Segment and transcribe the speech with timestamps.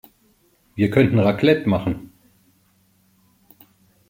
[0.73, 2.11] Wir könnten Raclette machen.